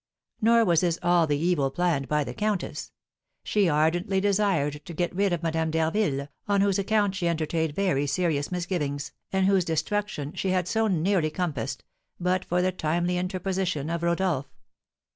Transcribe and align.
Nor 0.41 0.65
was 0.65 0.81
this 0.81 0.97
all 1.03 1.27
the 1.27 1.37
evil 1.37 1.69
planned 1.69 2.07
by 2.07 2.23
the 2.23 2.33
countess; 2.33 2.91
she 3.43 3.69
ardently 3.69 4.19
desired 4.19 4.83
to 4.85 4.95
get 4.95 5.13
rid 5.13 5.31
of 5.31 5.43
Madame 5.43 5.69
d'Harville, 5.69 6.27
on 6.47 6.61
whose 6.61 6.79
account 6.79 7.13
she 7.13 7.27
entertained 7.27 7.75
very 7.75 8.07
serious 8.07 8.51
misgivings, 8.51 9.11
and 9.31 9.45
whose 9.45 9.63
destruction 9.63 10.33
she 10.33 10.49
had 10.49 10.67
so 10.67 10.87
nearly 10.87 11.29
compassed, 11.29 11.83
but 12.19 12.43
for 12.43 12.63
the 12.63 12.71
timely 12.71 13.19
interposition 13.19 13.91
of 13.91 14.01
Rodolph. 14.01 14.47